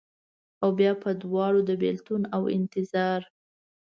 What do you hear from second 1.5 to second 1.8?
د